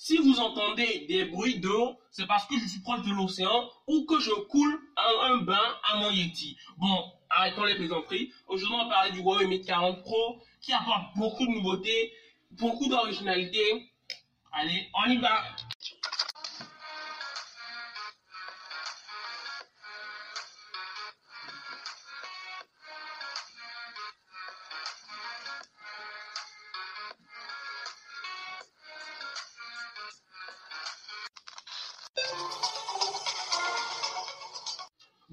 Si 0.00 0.16
vous 0.16 0.38
entendez 0.38 1.06
des 1.08 1.24
bruits 1.24 1.58
d'eau, 1.58 1.98
c'est 2.12 2.28
parce 2.28 2.46
que 2.46 2.56
je 2.56 2.68
suis 2.68 2.78
proche 2.78 3.02
de 3.02 3.12
l'océan 3.12 3.68
ou 3.88 4.06
que 4.06 4.20
je 4.20 4.30
coule 4.30 4.80
un, 4.96 5.32
un 5.32 5.36
bain 5.38 5.76
à 5.90 5.96
mon 5.96 6.12
Yeti. 6.12 6.56
Bon, 6.76 7.02
arrêtons 7.28 7.64
les 7.64 7.74
plaisanteries. 7.74 8.32
Aujourd'hui, 8.46 8.76
on 8.80 8.84
va 8.84 8.90
parler 8.90 9.10
du 9.10 9.18
Huawei 9.18 9.48
Mate 9.48 9.66
40 9.66 10.02
Pro 10.02 10.40
qui 10.60 10.72
apporte 10.72 11.16
beaucoup 11.16 11.44
de 11.44 11.50
nouveautés, 11.50 12.12
beaucoup 12.52 12.88
d'originalité. 12.88 13.90
Allez, 14.52 14.88
on 14.94 15.10
y 15.10 15.16
va 15.16 15.42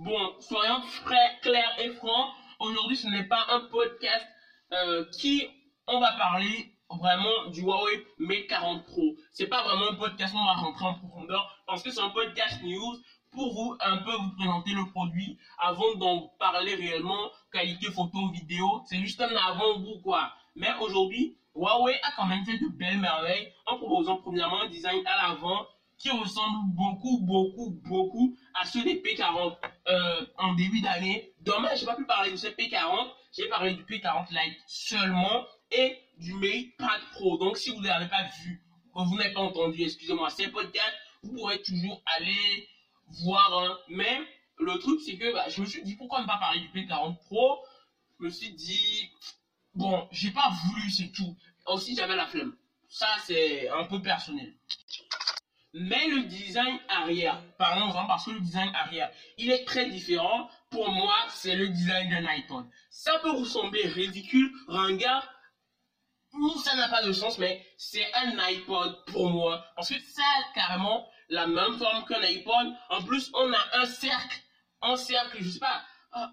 Bon, 0.05 0.35
soyons 0.39 0.81
très 1.03 1.39
clairs 1.41 1.79
et 1.79 1.89
francs. 1.89 2.29
Aujourd'hui, 2.59 2.95
ce 2.95 3.07
n'est 3.07 3.23
pas 3.23 3.43
un 3.49 3.61
podcast 3.61 4.23
euh, 4.71 5.03
qui 5.17 5.47
on 5.87 5.99
va 5.99 6.11
parler 6.11 6.71
vraiment 6.91 7.47
du 7.47 7.61
Huawei 7.61 8.05
Mate 8.19 8.45
40 8.47 8.85
Pro. 8.85 9.15
C'est 9.31 9.47
pas 9.47 9.63
vraiment 9.63 9.93
un 9.93 9.95
podcast 9.95 10.35
où 10.35 10.37
on 10.37 10.45
va 10.45 10.53
rentrer 10.53 10.85
en 10.85 10.93
profondeur 10.93 11.59
parce 11.65 11.81
que 11.81 11.89
c'est 11.89 12.01
un 12.01 12.09
podcast 12.09 12.61
news 12.61 12.97
pour 13.31 13.51
vous 13.51 13.75
un 13.81 13.97
peu 13.97 14.11
vous 14.11 14.29
présenter 14.37 14.73
le 14.73 14.85
produit 14.91 15.39
avant 15.57 15.95
d'en 15.95 16.27
parler 16.37 16.75
réellement 16.75 17.31
qualité 17.51 17.87
photo 17.87 18.29
vidéo. 18.29 18.83
C'est 18.85 18.99
juste 18.99 19.19
un 19.21 19.35
avant-goût 19.35 20.01
quoi. 20.03 20.31
Mais 20.55 20.69
aujourd'hui, 20.81 21.35
Huawei 21.55 21.95
a 22.03 22.11
quand 22.15 22.27
même 22.27 22.45
fait 22.45 22.59
de 22.59 22.67
belles 22.67 22.99
merveilles 22.99 23.51
en 23.65 23.77
proposant 23.77 24.17
premièrement 24.17 24.61
un 24.61 24.69
design 24.69 25.01
à 25.07 25.29
l'avant 25.29 25.65
qui 25.97 26.11
ressemble 26.11 26.75
beaucoup, 26.75 27.21
beaucoup, 27.21 27.71
beaucoup 27.85 28.37
à 28.53 28.65
ceux 28.65 28.83
des 28.83 29.01
P40 29.01 29.55
euh, 29.87 30.25
en 30.37 30.53
début 30.53 30.81
d'année. 30.81 31.33
Dommage, 31.41 31.79
j'ai 31.79 31.85
pas 31.85 31.95
pu 31.95 32.05
parler 32.05 32.31
de 32.31 32.35
ce 32.35 32.47
P40. 32.47 33.07
J'ai 33.37 33.47
parlé 33.47 33.73
du 33.73 33.83
P40 33.83 34.29
Lite 34.29 34.57
seulement 34.67 35.45
et 35.71 35.97
du 36.17 36.33
MatePad 36.33 37.01
Pro. 37.11 37.37
Donc, 37.37 37.57
si 37.57 37.69
vous 37.69 37.81
n'avez 37.81 38.07
pas 38.07 38.23
vu, 38.43 38.63
vous 38.93 39.17
n'avez 39.17 39.33
pas 39.33 39.41
entendu, 39.41 39.83
excusez-moi, 39.83 40.29
ces 40.29 40.47
podcasts, 40.47 40.95
vous 41.23 41.33
pourrez 41.33 41.61
toujours 41.61 42.01
aller 42.17 42.69
voir. 43.23 43.53
Hein. 43.57 43.77
Mais 43.89 44.19
le 44.59 44.77
truc, 44.79 45.01
c'est 45.01 45.17
que 45.17 45.33
bah, 45.33 45.49
je 45.49 45.61
me 45.61 45.65
suis 45.65 45.83
dit, 45.83 45.95
pourquoi 45.95 46.21
ne 46.21 46.27
pas 46.27 46.37
parler 46.37 46.61
du 46.61 46.67
P40 46.69 47.17
Pro? 47.25 47.59
Je 48.19 48.25
me 48.25 48.29
suis 48.29 48.53
dit, 48.53 49.11
bon, 49.73 50.07
j'ai 50.11 50.31
pas 50.31 50.49
voulu, 50.65 50.89
c'est 50.89 51.11
tout. 51.11 51.35
Aussi, 51.67 51.95
j'avais 51.95 52.15
la 52.15 52.27
flemme. 52.27 52.55
Ça, 52.87 53.07
c'est 53.25 53.67
un 53.69 53.83
peu 53.83 54.01
personnel. 54.01 54.53
Mais 55.77 56.07
le 56.07 56.23
design 56.23 56.79
arrière, 56.87 57.41
parlons-en 57.57 58.07
parce 58.07 58.25
que 58.25 58.31
le 58.31 58.39
design 58.39 58.73
arrière, 58.73 59.11
il 59.37 59.51
est 59.51 59.65
très 59.65 59.89
différent. 59.89 60.49
Pour 60.69 60.89
moi, 60.89 61.13
c'est 61.29 61.57
le 61.57 61.67
design 61.67 62.09
d'un 62.09 62.25
iPhone. 62.27 62.65
Ça 62.89 63.19
peut 63.19 63.31
ressembler 63.31 63.85
ridicule, 63.85 64.49
ringard, 64.69 65.29
ça 66.63 66.75
n'a 66.75 66.87
pas 66.87 67.03
de 67.03 67.11
sens, 67.11 67.37
mais 67.39 67.65
c'est 67.77 68.05
un 68.13 68.37
iPod 68.39 69.03
pour 69.07 69.29
moi. 69.29 69.65
Parce 69.75 69.89
que 69.89 69.99
ça 69.99 70.23
a 70.23 70.53
carrément 70.53 71.09
la 71.27 71.45
même 71.45 71.77
forme 71.77 72.05
qu'un 72.05 72.21
iPod. 72.23 72.73
En 72.89 73.03
plus, 73.03 73.29
on 73.33 73.51
a 73.51 73.81
un 73.81 73.85
cercle, 73.85 74.41
un 74.81 74.95
cercle, 74.95 75.37
je 75.41 75.49
sais 75.49 75.59
pas. 75.59 75.83
Ah, 76.13 76.31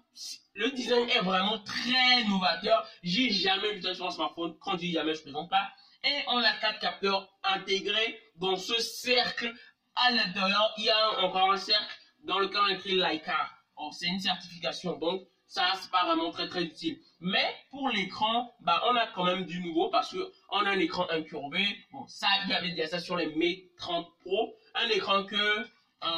le 0.53 0.71
design 0.71 1.09
est 1.09 1.19
vraiment 1.19 1.59
très 1.59 2.23
novateur. 2.29 2.87
J'ai 3.03 3.29
jamais 3.29 3.73
vu 3.73 3.81
ça 3.81 3.93
sur 3.93 4.07
un 4.07 4.11
smartphone. 4.11 4.55
Quand 4.61 4.73
je 4.73 4.77
dis 4.77 4.91
jamais, 4.93 5.15
je 5.15 5.21
présente 5.21 5.49
pas. 5.49 5.69
Et 6.03 6.23
on 6.27 6.37
a 6.37 6.53
quatre 6.57 6.79
capteurs 6.79 7.29
intégrés 7.43 8.19
dans 8.35 8.57
ce 8.57 8.79
cercle. 8.81 9.53
À 9.95 10.11
l'intérieur, 10.11 10.73
il 10.77 10.85
y 10.85 10.89
a 10.89 11.19
encore 11.21 11.51
un 11.51 11.57
cercle 11.57 11.95
dans 12.23 12.39
lequel 12.39 12.61
on 12.61 12.67
écrit 12.69 12.95
Leica. 12.95 13.49
Oh, 13.77 13.89
c'est 13.91 14.07
une 14.07 14.19
certification, 14.19 14.97
donc 14.97 15.21
ça, 15.47 15.73
c'est 15.79 15.91
pas 15.91 16.05
vraiment 16.05 16.31
très 16.31 16.49
très 16.49 16.63
utile. 16.63 16.99
Mais 17.19 17.55
pour 17.69 17.87
l'écran, 17.89 18.53
bah, 18.61 18.81
on 18.89 18.95
a 18.95 19.07
quand 19.07 19.23
même 19.23 19.45
du 19.45 19.61
nouveau 19.61 19.89
parce 19.89 20.11
que 20.11 20.31
on 20.49 20.65
a 20.65 20.71
un 20.71 20.79
écran 20.79 21.05
incurvé. 21.09 21.63
Bon, 21.91 22.07
ça, 22.07 22.27
il 22.43 22.49
y 22.49 22.53
avait 22.53 22.71
déjà 22.71 22.87
ça 22.87 22.99
sur 22.99 23.15
les 23.15 23.27
Mate 23.35 23.75
30 23.77 24.07
Pro. 24.21 24.55
Un 24.75 24.89
écran 24.89 25.23
que 25.25 25.35
euh, 25.35 25.65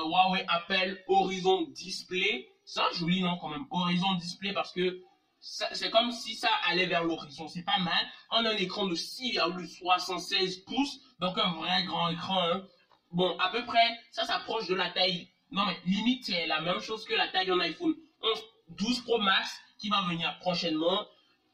Huawei 0.05 0.45
appelle 0.47 1.03
Horizon 1.07 1.63
Display. 1.73 2.47
C'est 2.63 2.79
un 2.79 2.91
joli 2.93 3.21
nom 3.21 3.37
quand 3.37 3.49
même, 3.49 3.65
Horizon 3.69 4.15
Display, 4.15 4.53
parce 4.53 4.71
que 4.71 5.01
c'est 5.45 5.91
comme 5.91 6.11
si 6.11 6.33
ça 6.33 6.49
allait 6.67 6.87
vers 6.87 7.03
l'horizon. 7.03 7.47
C'est 7.47 7.63
pas 7.63 7.77
mal. 7.77 8.05
On 8.31 8.43
a 8.45 8.49
un 8.49 8.57
écran 8.57 8.87
de 8.87 8.95
6,76 8.95 10.63
pouces, 10.63 10.99
donc 11.19 11.37
un 11.37 11.53
vrai 11.53 11.83
grand 11.83 12.09
écran. 12.09 12.41
Hein. 12.41 12.67
Bon, 13.11 13.37
à 13.37 13.49
peu 13.49 13.63
près, 13.65 13.99
ça 14.11 14.25
s'approche 14.25 14.67
de 14.67 14.75
la 14.75 14.89
taille. 14.89 15.29
Non 15.51 15.65
mais 15.65 15.77
limite, 15.85 16.25
c'est 16.25 16.47
la 16.47 16.61
même 16.61 16.79
chose 16.79 17.05
que 17.05 17.13
la 17.13 17.27
taille 17.27 17.45
d'un 17.45 17.59
iPhone 17.59 17.93
11, 18.21 18.43
12 18.69 19.01
Pro 19.01 19.19
Max 19.19 19.61
qui 19.77 19.89
va 19.89 20.01
venir 20.09 20.35
prochainement. 20.39 21.05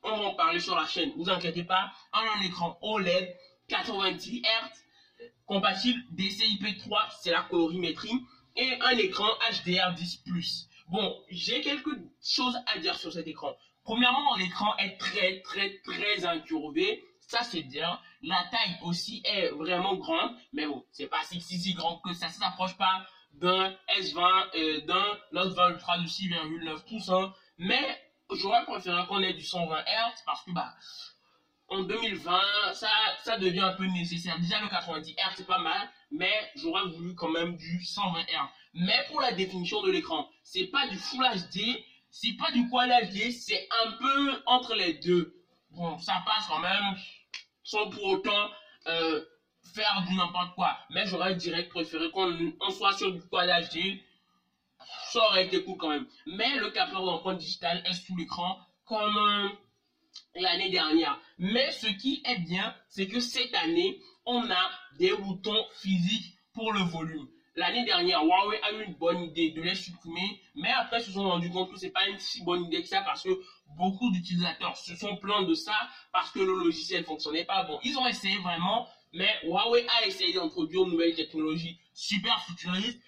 On 0.04 0.18
va 0.18 0.26
en 0.28 0.34
parler 0.36 0.60
sur 0.60 0.76
la 0.76 0.88
chaîne. 0.88 1.12
Vous 1.18 1.30
inquiétez 1.30 1.66
pas. 1.66 1.92
On 2.14 2.18
a 2.18 2.38
un 2.40 2.42
écran 2.42 2.78
OLED 2.82 3.36
90 3.68 4.42
Hz 4.42 4.82
compatible 5.46 6.02
DCI-P3, 6.14 6.96
c'est 7.20 7.32
la 7.32 7.42
colorimétrie, 7.42 8.24
et 8.56 8.80
un 8.82 8.98
écran 8.98 9.28
HDR10+. 9.52 10.68
Bon, 10.88 11.22
j'ai 11.30 11.62
quelques 11.62 11.98
choses 12.24 12.58
à 12.68 12.80
dire 12.80 12.98
sur 12.98 13.12
cet 13.14 13.28
écran. 13.28 13.54
Premièrement, 13.84 14.36
l'écran 14.36 14.76
est 14.78 14.98
très, 14.98 15.42
très, 15.42 15.80
très 15.84 16.26
incurvé. 16.26 17.04
Ça, 17.20 17.44
c'est 17.44 17.64
bien. 17.64 18.00
La 18.22 18.44
taille 18.52 18.78
aussi 18.84 19.22
est 19.26 19.50
vraiment 19.50 19.96
grande. 19.96 20.36
Mais 20.54 20.68
bon, 20.68 20.86
c'est 20.92 21.08
pas 21.08 21.24
si, 21.24 21.42
si, 21.42 21.58
si 21.58 21.74
grand 21.74 21.98
que 22.00 22.14
ça. 22.14 22.30
Ça 22.30 22.46
s'approche 22.46 22.78
pas 22.78 23.06
d'un 23.34 23.74
S20, 24.00 24.56
euh, 24.56 24.82
d'un 24.82 25.18
Note 25.32 25.54
20 25.54 25.70
Ultra 25.72 25.98
de 25.98 26.06
6,9 26.06 26.84
pouces. 26.88 27.10
Hein. 27.10 27.34
Mais 27.58 28.02
j'aurais 28.32 28.64
préféré 28.66 29.06
qu'on 29.08 29.22
ait 29.22 29.34
du 29.34 29.44
120 29.44 29.80
Hz 29.80 30.24
parce 30.26 30.44
que, 30.44 30.52
bah, 30.52 30.74
en 31.70 31.84
2020, 31.84 32.42
ça, 32.74 32.90
ça 33.24 33.38
devient 33.38 33.62
un 33.62 33.74
peu 33.74 33.86
nécessaire. 33.86 34.38
Déjà, 34.40 34.60
le 34.62 34.68
90 34.68 35.14
Hz, 35.14 35.18
c'est 35.38 35.48
pas 35.48 35.60
mal. 35.60 35.90
Mais 36.12 36.52
j'aurais 36.56 36.88
voulu 36.90 37.16
quand 37.16 37.30
même 37.30 37.56
du 37.56 37.84
120 37.84 38.22
Hz. 38.24 38.50
Mais 38.74 39.06
pour 39.10 39.22
la 39.22 39.32
définition 39.32 39.82
de 39.82 39.92
l'écran, 39.92 40.30
c'est 40.44 40.68
pas 40.68 40.88
du 40.88 40.98
Full 40.98 41.26
HD, 41.26 41.84
c'est 42.12 42.34
pas 42.34 42.52
du 42.52 42.64
HD, 42.68 43.32
c'est 43.32 43.68
un 43.86 43.92
peu 43.94 44.42
entre 44.46 44.76
les 44.76 44.94
deux. 44.94 45.34
Bon, 45.72 45.98
ça 45.98 46.22
passe 46.26 46.46
quand 46.48 46.60
même 46.60 46.96
sans 47.64 47.90
pour 47.90 48.04
autant 48.04 48.50
euh, 48.88 49.24
faire 49.74 50.04
du 50.08 50.16
n'importe 50.16 50.54
quoi. 50.56 50.78
Mais 50.90 51.06
j'aurais 51.06 51.36
direct 51.36 51.70
préféré 51.70 52.12
qu'on 52.12 52.70
soit 52.70 52.94
sur 52.94 53.12
du 53.12 53.20
HD. 53.20 54.04
Ça 55.06 55.20
aurait 55.30 55.46
été 55.46 55.64
cool 55.64 55.78
quand 55.78 55.90
même. 55.90 56.06
Mais 56.26 56.58
le 56.58 56.70
capteur 56.72 57.06
d'empreinte 57.06 57.38
digitale 57.38 57.82
est 57.86 57.94
sous 57.94 58.16
l'écran 58.16 58.60
comme 58.86 59.18
euh, 59.18 59.50
l'année 60.36 60.70
dernière. 60.70 61.18
Mais 61.38 61.72
ce 61.72 61.88
qui 61.88 62.22
est 62.26 62.40
bien, 62.40 62.76
c'est 62.90 63.08
que 63.08 63.22
cette 63.22 63.54
année, 63.56 64.02
on 64.26 64.50
a 64.52 64.70
des 64.98 65.14
boutons 65.14 65.66
physiques 65.82 66.36
pour 66.54 66.74
le 66.74 66.82
volume. 66.82 67.28
L'année 67.56 67.84
dernière, 67.84 68.24
Huawei 68.24 68.62
a 68.64 68.72
eu 68.72 68.86
une 68.86 68.94
bonne 68.94 69.24
idée 69.24 69.52
de 69.52 69.62
les 69.62 69.76
supprimer, 69.76 70.42
mais 70.56 70.72
après 70.72 71.00
ils 71.02 71.06
se 71.06 71.12
sont 71.12 71.30
rendus 71.30 71.50
compte 71.50 71.70
que 71.70 71.78
c'est 71.78 71.90
pas 71.90 72.08
une 72.08 72.18
si 72.18 72.44
bonne 72.44 72.64
idée 72.64 72.82
que 72.82 72.88
ça 72.88 73.02
parce 73.02 73.24
que 73.24 73.42
beaucoup 73.76 74.10
d'utilisateurs 74.12 74.78
se 74.78 74.96
sont 74.96 75.18
plaints 75.18 75.44
de 75.44 75.54
ça 75.54 75.76
parce 76.14 76.32
que 76.32 76.40
le 76.40 76.56
logiciel 76.64 77.04
fonctionnait 77.04 77.44
pas. 77.44 77.64
Bon, 77.64 77.78
ils 77.84 77.98
ont 77.98 78.08
essayé 78.08 78.38
vraiment, 78.38 78.88
mais 79.12 79.30
Huawei 79.44 79.86
a 80.00 80.06
essayé 80.06 80.34
d'introduire 80.34 80.84
une 80.84 80.92
nouvelle 80.92 81.14
technologie 81.14 81.78
super 81.94 82.42
futuriste, 82.46 83.02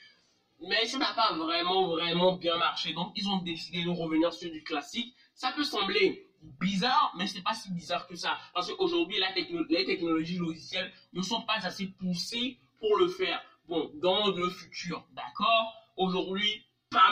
mais 0.59 0.85
ça 0.85 0.97
n'a 0.97 1.13
pas 1.13 1.33
vraiment, 1.33 1.87
vraiment 1.87 2.33
bien 2.35 2.57
marché. 2.57 2.93
Donc, 2.93 3.13
ils 3.15 3.27
ont 3.27 3.37
décidé 3.37 3.83
de 3.83 3.89
revenir 3.89 4.33
sur 4.33 4.51
du 4.51 4.63
classique. 4.63 5.13
Ça 5.33 5.51
peut 5.51 5.63
sembler 5.63 6.27
bizarre, 6.59 7.13
mais 7.17 7.27
c'est 7.27 7.41
pas 7.41 7.53
si 7.53 7.71
bizarre 7.71 8.07
que 8.07 8.15
ça. 8.15 8.37
Parce 8.53 8.71
qu'aujourd'hui, 8.73 9.17
les 9.19 9.85
technologies 9.85 10.37
logicielles 10.37 10.91
ne 11.13 11.21
sont 11.21 11.41
pas 11.41 11.57
assez 11.63 11.87
poussées 11.87 12.59
pour 12.79 12.97
le 12.97 13.07
faire. 13.07 13.41
Dans 14.03 14.27
le 14.27 14.49
futur, 14.49 15.05
d'accord? 15.13 15.73
Aujourd'hui, 15.95 16.65
pas 16.91 17.09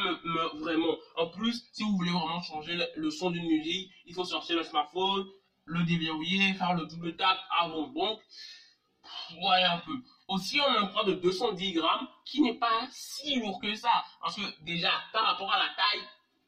vraiment. 0.55 0.93
En 1.15 1.27
plus, 1.27 1.65
si 1.71 1.83
vous 1.83 1.95
voulez 1.95 2.11
vraiment 2.11 2.41
changer 2.41 2.77
le, 2.97 3.09
son 3.09 3.31
d'une 3.31 3.47
musique, 3.47 3.89
il 4.05 4.13
faut 4.13 4.25
sortir 4.25 4.57
le 4.57 4.63
smartphone, 4.63 5.25
le 5.63 5.83
déverrouiller, 5.85 6.53
faire 6.53 6.73
le 6.73 6.85
double 6.87 7.15
tap 7.15 7.37
avant. 7.57 7.87
Donc, 7.87 8.19
voyez 9.39 9.63
un 9.63 9.77
peu. 9.77 9.93
Aussi, 10.27 10.59
on 10.59 10.65
a 10.65 10.79
un 10.81 10.87
poids 10.87 11.05
de 11.05 11.13
210 11.13 11.71
grammes 11.71 12.07
qui 12.25 12.41
n'est 12.41 12.59
pas 12.59 12.85
si 12.91 13.39
lourd 13.39 13.61
que 13.61 13.73
ça. 13.73 14.03
Parce 14.21 14.35
que 14.35 14.63
déjà, 14.65 14.91
par 15.13 15.23
rapport 15.23 15.51
à 15.53 15.59
la 15.59 15.69
taille, 15.73 16.05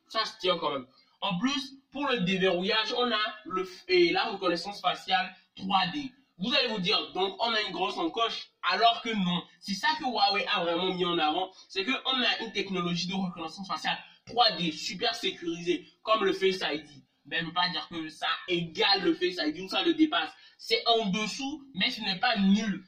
ça 0.09 0.25
se 0.25 0.37
tient 0.39 0.57
quand 0.57 0.71
même. 0.71 0.87
En 1.21 1.37
plus, 1.39 1.73
pour 1.93 2.05
le 2.07 2.19
déverrouillage, 2.19 2.93
on 2.97 3.09
a 3.09 3.35
le, 3.45 3.65
et 3.87 4.11
la 4.11 4.25
reconnaissance 4.25 4.81
faciale 4.81 5.33
3D. 5.55 6.11
Vous 6.43 6.53
allez 6.53 6.67
vous 6.67 6.79
dire, 6.79 6.99
donc 7.13 7.37
on 7.39 7.53
a 7.53 7.61
une 7.61 7.71
grosse 7.71 7.97
encoche, 7.97 8.49
alors 8.69 9.01
que 9.01 9.09
non. 9.09 9.43
C'est 9.61 9.75
ça 9.75 9.87
que 9.97 10.03
Huawei 10.03 10.45
a 10.53 10.59
vraiment 10.59 10.93
mis 10.93 11.05
en 11.05 11.17
avant, 11.17 11.49
c'est 11.69 11.85
qu'on 11.85 12.21
a 12.21 12.39
une 12.41 12.51
technologie 12.51 13.07
de 13.07 13.13
reconnaissance 13.13 13.65
faciale 13.65 13.97
3D 14.27 14.73
super 14.73 15.15
sécurisée, 15.15 15.87
comme 16.01 16.25
le 16.25 16.33
Face 16.33 16.59
ID. 16.61 16.85
Ne 17.27 17.45
veut 17.45 17.53
pas 17.53 17.69
dire 17.69 17.87
que 17.87 18.09
ça 18.09 18.27
égale 18.49 19.03
le 19.03 19.13
Face 19.13 19.37
ID 19.37 19.61
ou 19.61 19.69
ça 19.69 19.83
le 19.83 19.93
dépasse. 19.93 20.31
C'est 20.57 20.85
en 20.85 21.05
dessous, 21.05 21.65
mais 21.75 21.89
ce 21.89 22.01
n'est 22.01 22.19
pas 22.19 22.35
nul. 22.35 22.83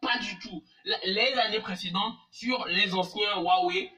Pas 0.00 0.16
du 0.18 0.38
tout. 0.38 0.64
Les 1.04 1.34
années 1.34 1.60
précédentes, 1.60 2.14
sur 2.30 2.64
les 2.68 2.94
anciens 2.94 3.38
Huawei, 3.42 3.92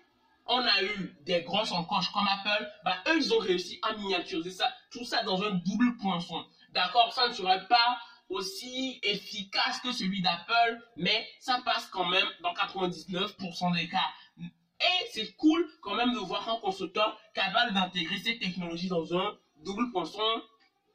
on 0.46 0.58
a 0.58 0.82
eu 0.82 1.16
des 1.22 1.42
grosses 1.42 1.70
encoches 1.70 2.10
comme 2.10 2.26
Apple, 2.26 2.68
bah 2.84 2.96
eux 3.06 3.18
ils 3.18 3.32
ont 3.32 3.38
réussi 3.38 3.78
à 3.82 3.92
miniaturiser 3.92 4.50
ça, 4.50 4.72
tout 4.90 5.04
ça 5.04 5.22
dans 5.22 5.40
un 5.44 5.50
double 5.50 5.96
poinçon. 5.98 6.44
D'accord, 6.70 7.12
ça 7.12 7.28
ne 7.28 7.32
serait 7.32 7.68
pas 7.68 8.00
aussi 8.30 9.00
efficace 9.02 9.80
que 9.80 9.92
celui 9.92 10.22
d'Apple, 10.22 10.80
mais 10.96 11.26
ça 11.40 11.60
passe 11.64 11.86
quand 11.86 12.08
même 12.08 12.26
dans 12.42 12.54
99% 12.54 13.74
des 13.74 13.88
cas. 13.88 14.08
Et 14.38 15.06
c'est 15.12 15.32
cool 15.36 15.68
quand 15.82 15.94
même 15.94 16.14
de 16.14 16.18
voir 16.18 16.48
un 16.48 16.60
constructeur 16.60 17.20
capable 17.34 17.74
d'intégrer 17.74 18.18
ces 18.18 18.38
technologies 18.38 18.88
dans 18.88 19.14
un 19.14 19.36
double 19.64 19.90
poinçon, 19.92 20.42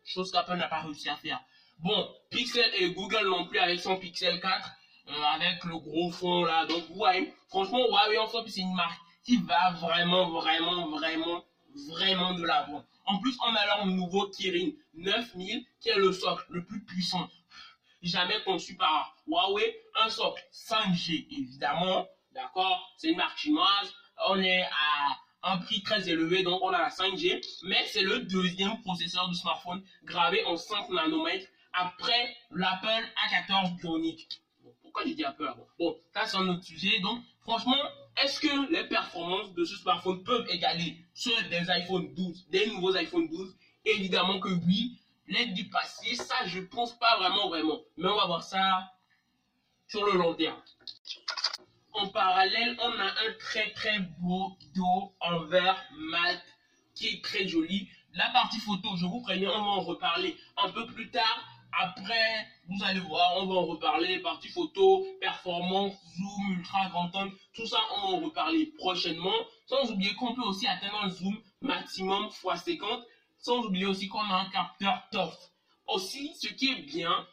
chose 0.03 0.31
qu'Apple 0.31 0.55
n'a 0.55 0.67
pas 0.67 0.81
réussi 0.81 1.09
à 1.09 1.15
faire. 1.17 1.39
Bon, 1.79 2.09
Pixel 2.31 2.71
et 2.75 2.91
Google 2.91 3.27
non 3.27 3.45
plus 3.45 3.59
avec 3.59 3.79
son 3.79 3.97
Pixel 3.97 4.39
4, 4.39 4.71
euh, 5.09 5.23
avec 5.35 5.63
le 5.65 5.77
gros 5.77 6.09
fond 6.09 6.45
là. 6.45 6.65
Donc, 6.65 6.83
ouais, 6.95 7.33
franchement, 7.49 7.85
Huawei 7.89 8.17
en 8.17 8.27
fait, 8.27 8.47
c'est 8.47 8.61
une 8.61 8.73
marque 8.73 8.99
qui 9.23 9.37
va 9.37 9.71
vraiment, 9.71 10.29
vraiment, 10.29 10.87
vraiment, 10.89 11.43
vraiment 11.89 12.33
de 12.33 12.43
l'avant. 12.43 12.83
En 13.05 13.19
plus, 13.19 13.37
on 13.45 13.55
a 13.55 13.65
leur 13.65 13.85
nouveau 13.85 14.29
Kirin 14.29 14.71
9000 14.93 15.65
qui 15.79 15.89
est 15.89 15.97
le 15.97 16.11
socle 16.11 16.45
le 16.49 16.65
plus 16.65 16.83
puissant 16.83 17.29
jamais 18.05 18.41
conçu 18.43 18.75
par 18.75 19.15
Huawei. 19.27 19.75
Un 20.01 20.09
socle 20.09 20.43
5G, 20.51 21.27
évidemment. 21.31 22.07
D'accord? 22.31 22.93
C'est 22.97 23.09
une 23.09 23.17
marque 23.17 23.37
chinoise. 23.37 23.93
On 24.27 24.41
est 24.41 24.63
à 24.63 25.51
un 25.51 25.57
prix 25.57 25.83
très 25.83 26.09
élevé, 26.09 26.43
donc 26.43 26.61
on 26.63 26.69
a 26.69 26.79
la 26.79 26.89
5G. 26.89 27.41
Mais 27.63 27.85
c'est 27.87 28.01
le 28.01 28.19
deuxième 28.19 28.81
processeur 28.81 29.27
de 29.29 29.33
smartphone 29.33 29.83
gravé 30.03 30.43
en 30.45 30.57
5 30.57 30.89
nanomètres 30.89 31.47
après 31.73 32.35
l'Apple 32.51 33.05
A14 33.27 33.75
Bionic. 33.77 34.41
pourquoi 34.81 35.03
j'ai 35.05 35.13
dit 35.13 35.25
Apple 35.25 35.53
Bon, 35.77 35.97
ça 36.13 36.25
c'est 36.25 36.37
un 36.37 36.47
autre 36.47 36.63
sujet. 36.63 36.99
Donc, 37.01 37.21
franchement, 37.41 37.77
est-ce 38.23 38.39
que 38.39 38.71
les 38.71 38.87
performances 38.87 39.53
de 39.53 39.65
ce 39.65 39.75
smartphone 39.75 40.23
peuvent 40.23 40.47
égaler 40.49 40.97
ceux 41.13 41.43
des 41.49 41.69
iPhone 41.69 42.13
12, 42.13 42.47
des 42.49 42.67
nouveaux 42.67 42.95
iPhone 42.95 43.27
12 43.27 43.55
Évidemment 43.85 44.39
que 44.39 44.49
oui. 44.49 44.99
L'aide 45.27 45.53
du 45.53 45.67
passé, 45.69 46.15
ça 46.15 46.35
je 46.45 46.59
pense 46.59 46.97
pas 46.99 47.17
vraiment 47.17 47.49
vraiment. 47.49 47.81
Mais 47.97 48.07
on 48.07 48.15
va 48.15 48.27
voir 48.27 48.43
ça 48.43 48.91
sur 49.87 50.05
le 50.05 50.13
long 50.13 50.33
terme. 50.35 50.61
En 51.93 52.07
parallèle, 52.09 52.77
on 52.79 52.91
a 52.91 53.05
un 53.05 53.33
très 53.39 53.71
très 53.71 53.99
beau 54.19 54.57
dos 54.75 55.15
en 55.19 55.45
verre 55.45 55.83
mat 55.97 56.41
qui 56.93 57.07
est 57.07 57.23
très 57.23 57.47
joli. 57.47 57.89
La 58.13 58.29
partie 58.29 58.59
photo, 58.59 58.95
je 58.97 59.05
vous 59.05 59.21
préviens, 59.21 59.49
on 59.49 59.61
va 59.61 59.69
en 59.71 59.81
reparler 59.81 60.37
un 60.57 60.69
peu 60.69 60.85
plus 60.87 61.09
tard. 61.09 61.54
Après, 61.77 62.47
vous 62.67 62.83
allez 62.83 62.99
voir, 63.01 63.33
on 63.37 63.47
va 63.47 63.55
en 63.55 63.65
reparler. 63.65 64.19
Partie 64.19 64.49
photo, 64.49 65.05
performance, 65.19 65.93
zoom, 66.17 66.57
ultra 66.57 66.89
grand 66.89 67.13
angle, 67.15 67.35
tout 67.53 67.65
ça, 67.65 67.79
on 67.95 68.01
va 68.01 68.17
en 68.17 68.19
reparler 68.21 68.67
prochainement. 68.77 69.35
Sans 69.65 69.91
oublier 69.91 70.13
qu'on 70.15 70.33
peut 70.35 70.43
aussi 70.43 70.67
atteindre 70.67 71.03
un 71.03 71.09
zoom 71.09 71.37
maximum 71.61 72.25
x 72.25 72.63
50. 72.63 73.03
Sans 73.37 73.59
oublier 73.65 73.85
aussi 73.85 74.07
qu'on 74.07 74.19
a 74.19 74.35
un 74.35 74.49
capteur 74.49 75.07
TOF. 75.11 75.35
Aussi, 75.87 76.33
ce 76.35 76.47
qui 76.47 76.71
est 76.71 76.81
bien, 76.83 77.27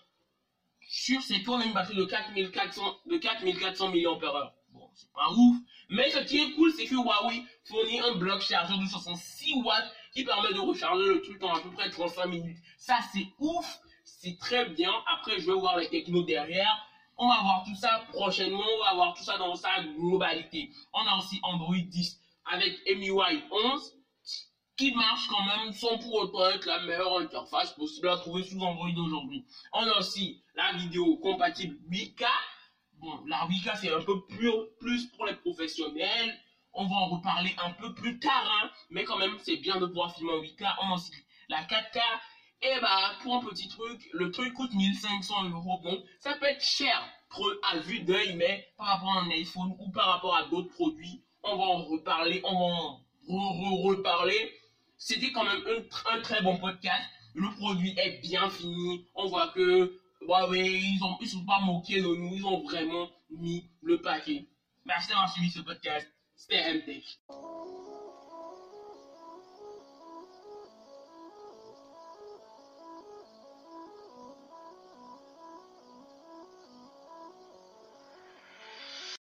sûr, 0.89 1.23
c'est 1.23 1.43
qu'on 1.43 1.61
a 1.61 1.65
une 1.65 1.73
batterie 1.73 1.97
de 1.97 2.05
4400, 2.05 2.99
de 3.07 3.17
4400 3.17 3.89
mAh. 3.89 4.55
Bon, 4.71 4.91
c'est 4.95 5.13
pas 5.13 5.31
ouf. 5.31 5.57
Mais 5.89 6.11
ce 6.11 6.19
qui 6.21 6.39
est 6.39 6.51
cool, 6.53 6.73
c'est 6.73 6.87
que 6.87 6.95
Huawei 6.95 7.45
fournit 7.65 8.01
un 8.01 8.15
bloc 8.17 8.41
chargeur 8.41 8.79
de 8.79 8.87
66 8.87 9.55
watts 9.63 9.93
qui 10.13 10.25
permet 10.25 10.53
de 10.53 10.59
recharger 10.59 11.05
le 11.07 11.23
truc 11.23 11.43
en 11.43 11.55
à 11.55 11.61
peu 11.61 11.71
près 11.71 11.91
35 11.91 12.27
minutes. 12.27 12.59
Ça, 12.79 12.99
c'est 13.13 13.27
ouf 13.39 13.81
c'est 14.21 14.39
très 14.39 14.67
bien. 14.67 14.93
Après, 15.07 15.41
je 15.41 15.47
vais 15.47 15.59
voir 15.59 15.79
les 15.79 15.89
technos 15.89 16.23
derrière. 16.23 16.87
On 17.17 17.29
va 17.29 17.41
voir 17.41 17.65
tout 17.65 17.75
ça 17.75 18.05
prochainement. 18.13 18.65
On 18.81 18.85
va 18.85 18.95
voir 18.95 19.15
tout 19.15 19.23
ça 19.23 19.39
dans 19.39 19.55
sa 19.55 19.83
globalité. 19.83 20.71
On 20.93 21.07
a 21.07 21.19
aussi 21.19 21.39
Android 21.43 21.77
10 21.77 22.21
avec 22.53 22.81
MIUI 22.87 23.43
11 23.51 23.97
qui 24.77 24.95
marche 24.95 25.29
quand 25.29 25.45
même 25.45 25.73
sans 25.73 25.99
pour 25.99 26.15
autant 26.15 26.49
être 26.51 26.67
la 26.67 26.81
meilleure 26.81 27.19
interface 27.19 27.73
possible 27.73 28.09
à 28.09 28.17
trouver 28.17 28.43
sous 28.43 28.61
Android 28.61 28.91
aujourd'hui. 28.97 29.45
On 29.73 29.87
a 29.87 29.99
aussi 29.99 30.43
la 30.55 30.73
vidéo 30.73 31.17
compatible 31.19 31.77
8K. 31.91 32.25
Bon, 32.95 33.21
la 33.27 33.47
8K 33.47 33.79
c'est 33.81 33.93
un 33.93 34.01
peu 34.01 34.25
plus, 34.27 34.51
plus 34.81 35.07
pour 35.09 35.27
les 35.27 35.35
professionnels. 35.35 36.39
On 36.73 36.87
va 36.87 36.97
en 36.97 37.09
reparler 37.11 37.55
un 37.63 37.71
peu 37.73 37.93
plus 37.95 38.19
tard, 38.19 38.51
hein. 38.63 38.71
mais 38.91 39.05
quand 39.05 39.19
même 39.19 39.37
c'est 39.43 39.59
bien 39.59 39.79
de 39.79 39.87
pouvoir 39.87 40.15
filmer 40.17 40.33
en 40.33 40.43
8K. 40.43 40.75
On 40.83 40.91
a 40.91 40.95
aussi 40.95 41.13
la 41.49 41.63
4K 41.65 42.01
et 42.63 42.81
bah, 42.81 43.13
pour 43.23 43.35
un 43.35 43.41
petit 43.41 43.69
truc, 43.69 44.09
le 44.13 44.31
truc 44.31 44.53
coûte 44.55 44.73
1500 44.73 45.51
euros. 45.51 45.79
Bon, 45.83 46.03
ça 46.21 46.35
peut 46.35 46.47
être 46.47 46.65
cher 46.65 47.03
à 47.71 47.79
vue 47.79 48.01
d'œil, 48.01 48.35
mais 48.37 48.67
par 48.77 48.87
rapport 48.87 49.17
à 49.17 49.21
un 49.21 49.31
iPhone 49.31 49.75
ou 49.79 49.91
par 49.91 50.07
rapport 50.07 50.37
à 50.37 50.45
d'autres 50.45 50.71
produits, 50.71 51.23
on 51.43 51.57
va 51.57 51.65
en 51.65 51.83
reparler, 51.83 52.41
on 52.45 52.53
va 52.53 52.65
en 52.65 53.01
re 53.29 53.83
reparler. 53.85 54.53
C'était 54.97 55.33
quand 55.33 55.45
même 55.45 55.63
un, 56.11 56.21
très 56.21 56.43
bon 56.43 56.57
podcast. 56.59 57.03
Le 57.35 57.51
produit 57.51 57.95
est 57.97 58.21
bien 58.21 58.49
fini. 58.51 59.07
On 59.15 59.27
voit 59.27 59.49
que, 59.49 59.99
ouais, 60.29 60.49
ouais, 60.49 60.71
ils 60.71 61.03
ont, 61.03 61.17
ils 61.21 61.29
sont 61.29 61.45
pas 61.45 61.61
moqués 61.61 62.01
de 62.01 62.07
nous. 62.07 62.35
Ils 62.35 62.47
ont 62.47 62.63
vraiment 62.63 63.09
mis 63.31 63.69
le 63.83 64.01
paquet. 64.01 64.47
Merci 64.85 65.09
d'avoir 65.09 65.33
suivi 65.33 65.51
ce 65.51 65.61
podcast. 65.61 66.07
C'était 66.37 66.75
MTech. 66.75 67.05